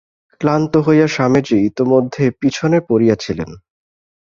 [0.41, 3.49] ক্লান্ত হইয়া স্বামীজী ইতোমধ্যে পিছনে পড়িয়াছিলেন।